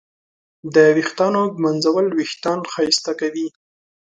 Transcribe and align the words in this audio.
د 0.73 0.77
ویښتانو 0.95 1.41
ږمنځول 1.55 2.07
وېښتان 2.17 2.59
ښایسته 2.71 3.11
کوي. 3.19 3.47